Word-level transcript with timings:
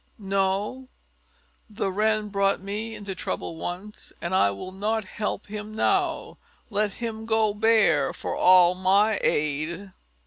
No! 0.17 0.87
The 1.69 1.91
Wren 1.91 2.29
brought 2.29 2.59
me 2.59 2.95
into 2.95 3.13
trouble 3.13 3.55
once, 3.57 4.11
and 4.19 4.33
I 4.33 4.49
will 4.49 4.71
not 4.71 5.05
help 5.05 5.45
him 5.45 5.75
now. 5.75 6.39
Let 6.71 6.93
him 6.93 7.27
go 7.27 7.53
bare, 7.53 8.11
for 8.11 8.35
all 8.35 8.73
my 8.73 9.19
aid." 9.23 9.91